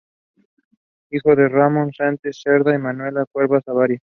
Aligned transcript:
Hijo 1.11 1.35
de 1.35 1.47
"Ramón 1.47 1.93
Santelices 1.93 2.41
Cerda" 2.41 2.73
y 2.73 2.79
"Manuela 2.79 3.23
Cuevas 3.31 3.67
Avaria". 3.67 3.99